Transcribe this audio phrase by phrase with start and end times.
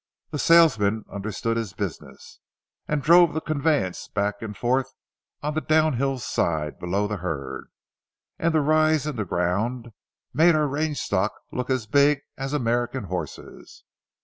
[0.31, 2.39] The salesman understood his business,
[2.87, 4.91] and drove the conveyance back and forth
[5.43, 7.67] on the down hill side, below the herd,
[8.39, 9.91] and the rise in the ground
[10.33, 13.83] made our range stock look as big as American horses.